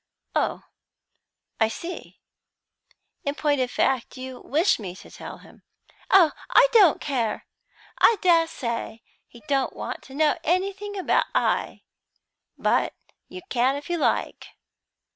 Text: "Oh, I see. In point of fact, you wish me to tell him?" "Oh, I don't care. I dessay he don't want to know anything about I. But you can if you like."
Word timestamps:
"Oh, 0.35 0.63
I 1.59 1.67
see. 1.67 2.19
In 3.23 3.35
point 3.35 3.61
of 3.61 3.69
fact, 3.69 4.17
you 4.17 4.39
wish 4.41 4.79
me 4.79 4.95
to 4.95 5.11
tell 5.11 5.37
him?" 5.37 5.61
"Oh, 6.09 6.31
I 6.49 6.67
don't 6.71 6.99
care. 6.99 7.45
I 7.99 8.15
dessay 8.19 9.03
he 9.27 9.41
don't 9.47 9.75
want 9.75 10.01
to 10.05 10.15
know 10.15 10.39
anything 10.43 10.97
about 10.97 11.27
I. 11.35 11.83
But 12.57 12.95
you 13.27 13.41
can 13.51 13.75
if 13.75 13.91
you 13.91 13.99
like." 13.99 14.47